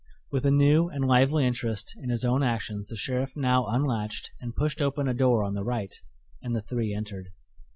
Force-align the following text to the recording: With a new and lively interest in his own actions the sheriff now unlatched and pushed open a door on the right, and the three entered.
With 0.31 0.47
a 0.47 0.51
new 0.51 0.89
and 0.89 1.05
lively 1.05 1.45
interest 1.45 1.93
in 1.95 2.09
his 2.09 2.25
own 2.25 2.41
actions 2.41 2.87
the 2.87 2.95
sheriff 2.95 3.33
now 3.35 3.67
unlatched 3.67 4.31
and 4.39 4.55
pushed 4.55 4.81
open 4.81 5.07
a 5.07 5.13
door 5.13 5.43
on 5.43 5.53
the 5.53 5.63
right, 5.63 5.93
and 6.41 6.55
the 6.55 6.63
three 6.63 6.91
entered. 6.91 7.27